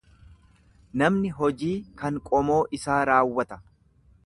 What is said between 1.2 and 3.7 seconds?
hojii kan qomoo isaa raawwata.